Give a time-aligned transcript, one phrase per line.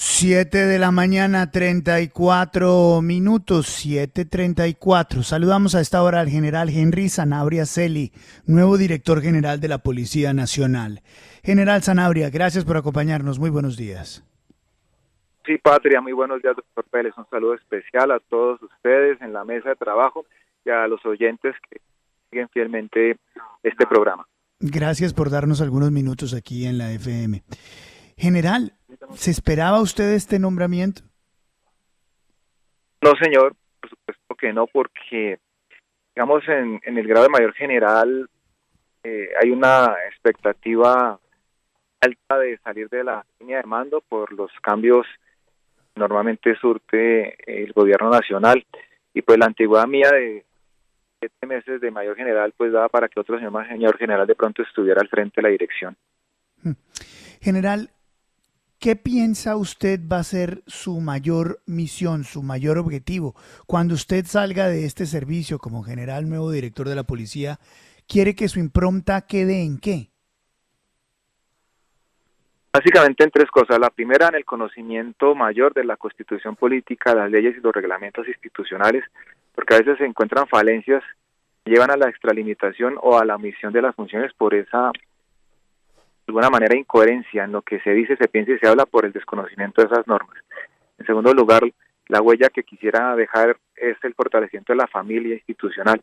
[0.00, 5.24] 7 de la mañana, 34 minutos, 7.34.
[5.24, 8.12] Saludamos a esta hora al general Henry Sanabria Celi,
[8.46, 11.00] nuevo director general de la Policía Nacional.
[11.42, 13.40] General Sanabria, gracias por acompañarnos.
[13.40, 14.24] Muy buenos días.
[15.44, 17.14] Sí, Patria, muy buenos días, doctor Pérez.
[17.18, 20.26] Un saludo especial a todos ustedes en la mesa de trabajo
[20.64, 21.80] y a los oyentes que
[22.30, 23.16] siguen fielmente
[23.64, 24.28] este programa.
[24.60, 27.42] Gracias por darnos algunos minutos aquí en la FM.
[28.16, 28.77] General,
[29.14, 31.02] ¿se esperaba usted este nombramiento?
[33.00, 35.38] No, señor, por supuesto que no, porque,
[36.14, 38.28] digamos, en, el grado de mayor general
[39.04, 41.18] eh, hay una expectativa
[42.00, 45.06] alta de salir de la línea de mando por los cambios
[45.98, 48.64] normalmente surte el gobierno nacional
[49.12, 50.44] y pues la antigüedad mía de
[51.18, 54.62] siete meses de mayor general pues daba para que otro señor mayor general de pronto
[54.62, 55.96] estuviera al frente de la dirección.
[57.40, 57.90] General,
[58.78, 63.34] ¿qué piensa usted va a ser su mayor misión, su mayor objetivo?
[63.66, 67.58] Cuando usted salga de este servicio como general nuevo director de la policía,
[68.06, 70.10] ¿quiere que su impronta quede en qué?
[72.72, 73.78] Básicamente en tres cosas.
[73.80, 78.28] La primera, en el conocimiento mayor de la constitución política, las leyes y los reglamentos
[78.28, 79.04] institucionales,
[79.54, 81.02] porque a veces se encuentran falencias
[81.64, 84.92] que llevan a la extralimitación o a la omisión de las funciones por esa,
[86.28, 89.12] alguna manera, incoherencia en lo que se dice, se piensa y se habla por el
[89.12, 90.36] desconocimiento de esas normas.
[90.98, 91.62] En segundo lugar,
[92.08, 96.02] la huella que quisiera dejar es el fortalecimiento de la familia institucional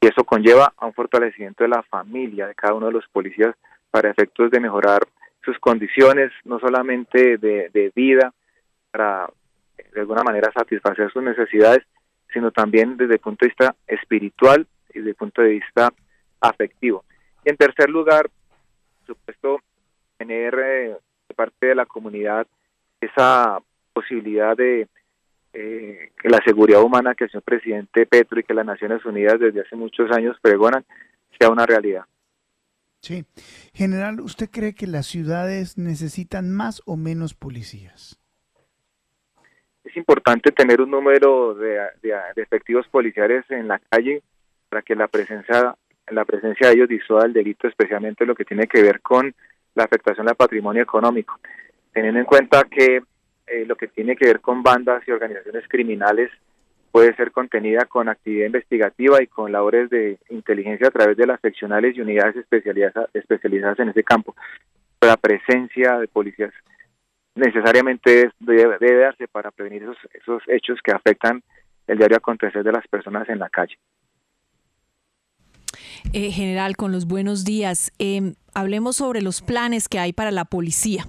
[0.00, 3.54] y eso conlleva a un fortalecimiento de la familia de cada uno de los policías
[3.90, 5.02] para efectos de mejorar
[5.44, 8.32] sus condiciones, no solamente de, vida,
[8.90, 9.28] para
[9.92, 11.84] de alguna manera satisfacer sus necesidades,
[12.32, 15.92] sino también desde el punto de vista espiritual y desde el punto de vista
[16.40, 17.04] afectivo.
[17.44, 18.30] Y en tercer lugar,
[19.06, 19.60] por supuesto,
[20.18, 20.96] tener eh,
[21.28, 22.46] de parte de la comunidad
[23.00, 23.58] esa
[23.92, 24.88] posibilidad de
[25.54, 29.38] eh, que la seguridad humana que el señor presidente Petro y que las Naciones Unidas
[29.38, 30.84] desde hace muchos años pregonan
[31.38, 32.04] sea una realidad.
[33.00, 33.24] Sí.
[33.74, 38.18] General, ¿usted cree que las ciudades necesitan más o menos policías?
[39.82, 41.80] Es importante tener un número de,
[42.36, 44.22] efectivos policiales en la calle
[44.68, 45.76] para que la presencia,
[46.10, 49.34] la presencia de ellos disuada el delito, especialmente lo que tiene que ver con
[49.74, 51.38] la afectación al patrimonio económico.
[51.92, 53.02] Teniendo en cuenta que
[53.46, 56.30] eh, lo que tiene que ver con bandas y organizaciones criminales
[56.90, 61.40] puede ser contenida con actividad investigativa y con labores de inteligencia a través de las
[61.40, 62.36] seccionales y unidades
[63.14, 64.36] especializadas en ese campo.
[65.00, 66.52] La presencia de policías
[67.34, 71.42] necesariamente debe, darse para prevenir esos, esos hechos que afectan
[71.86, 73.76] el diario acontecer de las personas en la calle.
[76.12, 77.92] Eh, general, con los buenos días.
[77.98, 81.08] Em, hablemos sobre los planes que hay para la policía,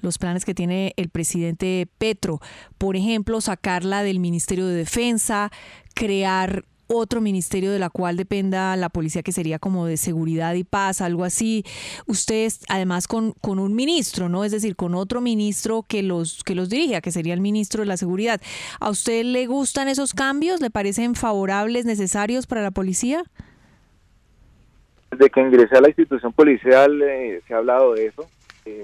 [0.00, 2.40] los planes que tiene el presidente Petro.
[2.78, 5.50] Por ejemplo, sacarla del Ministerio de Defensa,
[5.94, 10.64] crear otro ministerio de la cual dependa la policía que sería como de seguridad y
[10.64, 11.64] paz, algo así.
[12.06, 14.44] Ustedes, además con, con un ministro, ¿no?
[14.44, 17.86] Es decir, con otro ministro que los, que los dirija, que sería el ministro de
[17.86, 18.40] la seguridad.
[18.80, 20.60] ¿A usted le gustan esos cambios?
[20.60, 23.24] ¿Le parecen favorables, necesarios para la policía?
[25.14, 28.28] Desde que ingresé a la institución policial eh, se ha hablado de eso,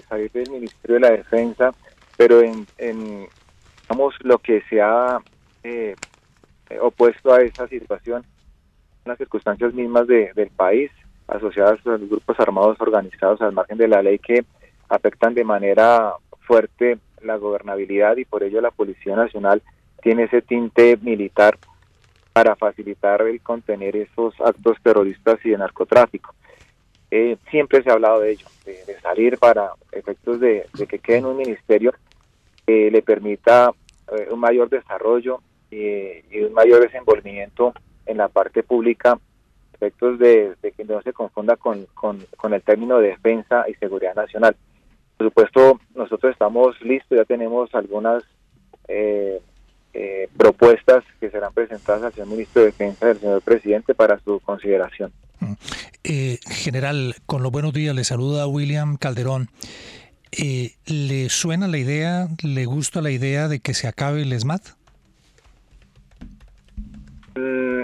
[0.08, 1.74] salir del Ministerio de la Defensa,
[2.16, 3.26] pero en, en
[4.20, 5.18] lo que se ha
[5.64, 5.96] eh,
[6.80, 8.24] opuesto a esa situación,
[9.04, 10.92] las circunstancias mismas de, del país,
[11.26, 14.44] asociadas a los grupos armados organizados al margen de la ley que
[14.88, 16.12] afectan de manera
[16.42, 19.62] fuerte la gobernabilidad y por ello la Policía Nacional
[20.00, 21.58] tiene ese tinte militar
[22.32, 26.34] para facilitar el contener esos actos terroristas y de narcotráfico.
[27.10, 31.26] Eh, siempre se ha hablado de ello, de, salir para efectos de, que quede en
[31.26, 31.92] un ministerio
[32.66, 33.72] que le permita
[34.12, 35.40] eh, un mayor desarrollo
[35.72, 37.72] y un mayor desenvolvimiento
[38.06, 39.18] en la parte pública,
[39.74, 44.56] efectos de, que no se confunda con, con, el término de defensa y seguridad nacional.
[45.16, 48.24] Por supuesto, nosotros estamos listos, ya tenemos algunas
[49.92, 54.18] eh, eh, propuestas que serán presentadas al señor ministro de Defensa del señor presidente para
[54.20, 55.12] su consideración.
[55.40, 55.54] Mm.
[56.50, 59.48] general, con los buenos días, le saluda William Calderón.
[60.86, 64.62] ¿Le suena la idea, le gusta la idea de que se acabe el SMAT?
[67.34, 67.82] Mm,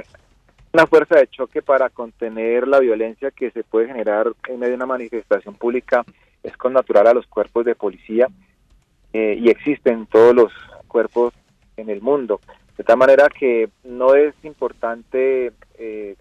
[0.73, 4.77] una fuerza de choque para contener la violencia que se puede generar en medio de
[4.77, 6.05] una manifestación pública
[6.43, 8.29] es con natural a los cuerpos de policía
[9.13, 10.53] eh, y existen todos los
[10.87, 11.33] cuerpos
[11.77, 12.41] en el mundo.
[12.77, 16.17] De tal manera que no es importante eh,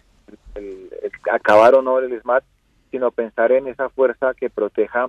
[1.30, 2.44] acabar o no el SMAT,
[2.90, 5.08] sino pensar en esa fuerza que proteja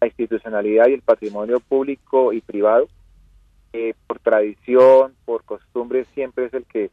[0.00, 2.88] la institucionalidad y el patrimonio público y privado.
[3.74, 6.90] Eh, por tradición, por costumbre, siempre es el que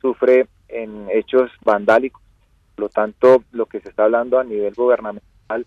[0.00, 2.22] sufre en hechos vandálicos.
[2.74, 5.66] Por lo tanto, lo que se está hablando a nivel gubernamental,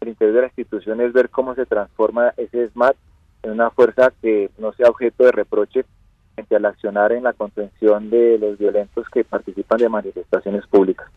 [0.00, 2.96] el interior de la institución es ver cómo se transforma ese SMAT
[3.42, 5.84] en una fuerza que no sea objeto de reproche
[6.34, 11.08] frente al accionar en la contención de los violentos que participan de manifestaciones públicas.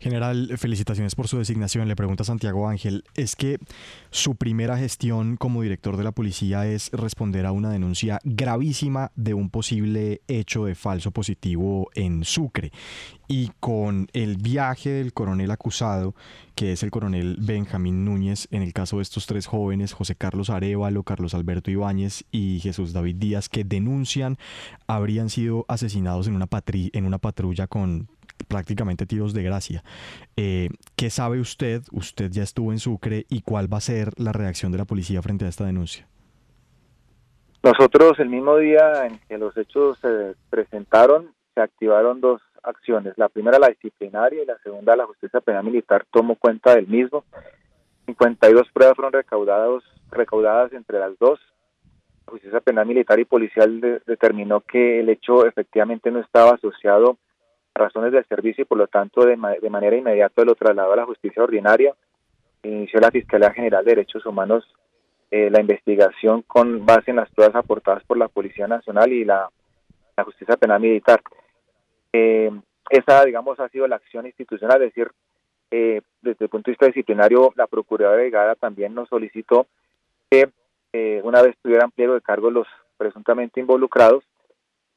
[0.00, 1.88] General, felicitaciones por su designación.
[1.88, 3.58] Le pregunta Santiago Ángel, ¿es que
[4.10, 9.34] su primera gestión como director de la policía es responder a una denuncia gravísima de
[9.34, 12.70] un posible hecho de falso positivo en Sucre?
[13.26, 16.14] Y con el viaje del coronel acusado,
[16.54, 20.48] que es el coronel Benjamín Núñez, en el caso de estos tres jóvenes, José Carlos
[20.48, 24.38] Arevalo, Carlos Alberto Ibáñez y Jesús David Díaz, que denuncian
[24.86, 28.08] habrían sido asesinados en una, en una patrulla con
[28.46, 29.82] prácticamente tiros de gracia.
[30.36, 31.82] Eh, ¿Qué sabe usted?
[31.92, 35.22] Usted ya estuvo en Sucre y cuál va a ser la reacción de la policía
[35.22, 36.06] frente a esta denuncia.
[37.62, 43.14] Nosotros el mismo día en que los hechos se presentaron, se activaron dos acciones.
[43.16, 47.24] La primera la disciplinaria y la segunda la justicia penal militar tomó cuenta del mismo.
[48.06, 51.40] 52 pruebas fueron recaudadas, recaudadas entre las dos.
[52.26, 57.18] La justicia penal militar y policial determinó que el hecho efectivamente no estaba asociado
[57.78, 61.42] razones del servicio y por lo tanto de, manera inmediata lo trasladó a la justicia
[61.42, 61.94] ordinaria.
[62.62, 64.64] Inició la Fiscalía General de Derechos Humanos
[65.30, 69.50] eh, la investigación con base en las pruebas aportadas por la Policía Nacional y la,
[70.24, 71.20] Justicia Penal Militar.
[72.12, 72.50] Eh,
[72.90, 75.12] esa, digamos, ha sido la acción institucional, es decir,
[75.70, 79.66] eh, desde el punto de vista disciplinario, la Procuraduría de Gada también nos solicitó
[80.28, 80.50] que
[81.22, 82.66] una vez tuvieran pliego de cargo los
[82.96, 84.24] presuntamente involucrados,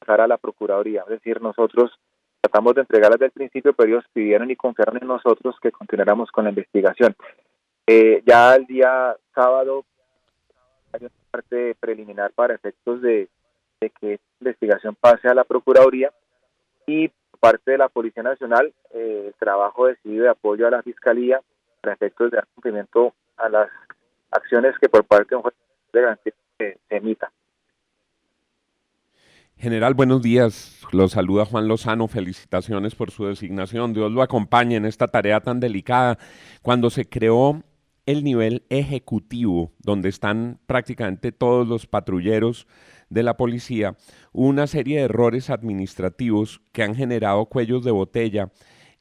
[0.00, 1.02] pasara a la Procuraduría.
[1.02, 1.92] Es decir, nosotros
[2.52, 6.44] tratamos de entregarlas del principio, pero ellos pidieron y confiaron en nosotros que continuáramos con
[6.44, 7.16] la investigación.
[7.86, 9.86] Eh, ya el día sábado
[10.92, 13.28] hay una parte preliminar para efectos de,
[13.80, 16.12] que la investigación pase a la Procuraduría
[16.86, 17.10] y
[17.40, 21.40] parte de la Policía Nacional eh, el trabajo decidido de apoyo a la Fiscalía
[21.80, 23.70] para efectos de dar cumplimiento a las
[24.30, 25.54] acciones que por parte de un juez
[25.92, 27.32] de garantía se, se emita.
[29.62, 30.76] General, buenos días.
[30.90, 32.08] Lo saluda Juan Lozano.
[32.08, 33.92] Felicitaciones por su designación.
[33.92, 36.18] Dios lo acompañe en esta tarea tan delicada.
[36.62, 37.62] Cuando se creó
[38.04, 42.66] el nivel ejecutivo, donde están prácticamente todos los patrulleros
[43.08, 43.96] de la policía,
[44.32, 48.50] una serie de errores administrativos que han generado cuellos de botella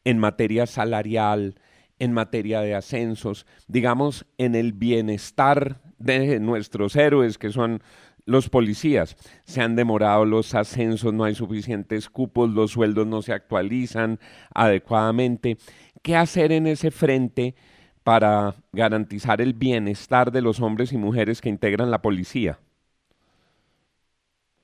[0.03, 1.55] en materia salarial,
[1.97, 7.81] en materia de ascensos, digamos, en el bienestar de nuestros héroes, que son
[8.25, 9.15] los policías.
[9.45, 14.19] Se han demorado los ascensos, no hay suficientes cupos, los sueldos no se actualizan
[14.53, 15.57] adecuadamente.
[16.01, 17.55] ¿Qué hacer en ese frente
[18.03, 22.59] para garantizar el bienestar de los hombres y mujeres que integran la policía?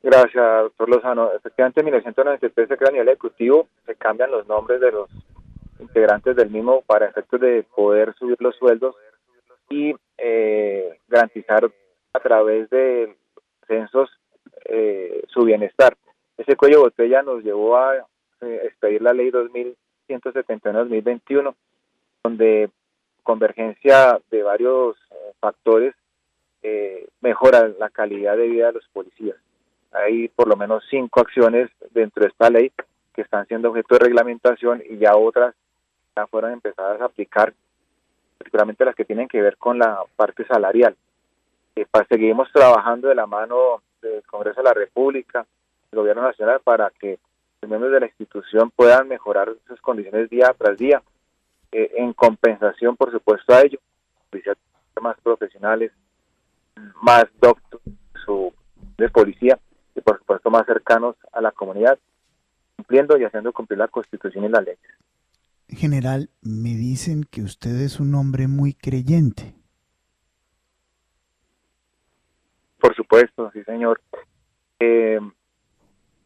[0.02, 1.32] Gracias, doctor Lozano.
[1.34, 5.10] Efectivamente, en 1993 se crea a nivel ejecutivo, se cambian los nombres de los
[5.80, 8.96] integrantes del mismo para efectos de poder subir los sueldos
[9.70, 11.70] y eh, garantizar
[12.14, 13.16] a través de
[15.58, 15.98] bienestar.
[16.38, 17.96] Ese cuello botella nos llevó a
[18.42, 21.56] eh, expedir la ley 2171-2021,
[22.24, 22.70] donde
[23.24, 25.96] convergencia de varios eh, factores
[27.22, 29.38] mejora la calidad de vida de los policías.
[29.94, 32.74] Hay por lo menos cinco acciones dentro de esta ley
[33.14, 35.56] que están siendo objeto de reglamentación y ya otras
[36.14, 37.54] ya fueron empezadas a aplicar,
[38.38, 40.98] particularmente las que tienen que ver con la parte salarial
[42.10, 45.46] seguimos trabajando de la mano del Congreso de la República,
[45.92, 47.20] el Gobierno Nacional, para que
[47.62, 51.02] los miembros de la institución puedan mejorar sus condiciones día tras día,
[51.72, 53.80] eh, en compensación, por supuesto, a ello,
[55.02, 55.92] más profesionales,
[57.02, 57.82] más doctos,
[58.26, 58.54] su
[59.14, 59.60] policía
[59.96, 61.98] y por supuesto más cercanos a la comunidad,
[62.76, 64.76] cumpliendo y haciendo cumplir la constitución y la ley.
[65.70, 69.57] General, me dicen que usted es un hombre muy creyente.
[72.88, 74.00] Por supuesto, sí señor.
[74.80, 75.20] Eh,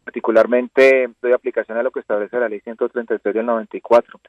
[0.03, 4.19] particularmente doy aplicación a lo que establece la ley 133 del 94.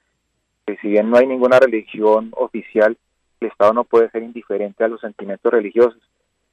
[0.65, 2.97] Que si bien no hay ninguna religión oficial,
[3.39, 6.01] el Estado no puede ser indiferente a los sentimientos religiosos.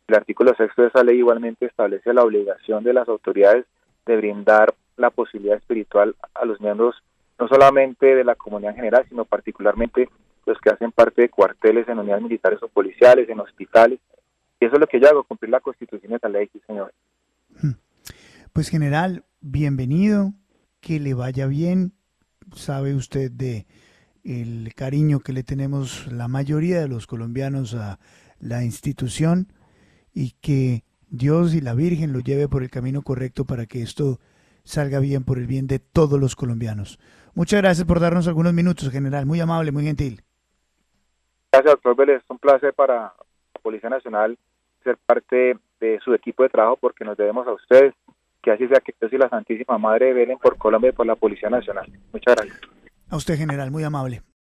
[0.09, 3.65] El artículo sexto de esa ley igualmente establece la obligación de las autoridades
[4.05, 7.01] de brindar la posibilidad espiritual a los miembros
[7.39, 10.09] no solamente de la comunidad en general, sino particularmente
[10.45, 14.01] los que hacen parte de cuarteles en unidades militares o policiales, en hospitales.
[14.59, 16.93] Y eso es lo que yo hago, cumplir la constitución de la ley, señor.
[17.61, 17.73] Hmm.
[18.51, 20.33] Pues general, bienvenido,
[20.81, 21.93] que le vaya bien.
[22.53, 23.67] Sabe usted de
[24.23, 27.99] el cariño que le tenemos la mayoría de los colombianos a
[28.39, 29.53] la institución
[30.13, 34.19] y que Dios y la Virgen lo lleve por el camino correcto para que esto
[34.63, 36.99] salga bien por el bien de todos los colombianos.
[37.33, 39.25] Muchas gracias por darnos algunos minutos, general.
[39.25, 40.21] Muy amable, muy gentil.
[41.51, 42.23] Gracias, doctor Vélez.
[42.27, 43.13] Un placer para
[43.53, 44.37] la Policía Nacional
[44.89, 47.93] ser parte de su equipo de trabajo porque nos debemos a ustedes.
[48.41, 51.15] Que así sea que Dios y la Santísima Madre velen por Colombia y por la
[51.15, 51.91] Policía Nacional.
[52.13, 52.61] Muchas gracias.
[53.09, 54.21] A usted, general, muy amable.